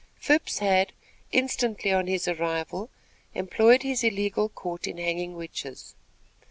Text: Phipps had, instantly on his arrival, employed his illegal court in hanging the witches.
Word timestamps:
Phipps 0.15 0.57
had, 0.57 0.93
instantly 1.31 1.91
on 1.93 2.07
his 2.07 2.27
arrival, 2.27 2.89
employed 3.35 3.83
his 3.83 4.03
illegal 4.03 4.49
court 4.49 4.87
in 4.87 4.97
hanging 4.97 5.33
the 5.33 5.37
witches. 5.37 5.93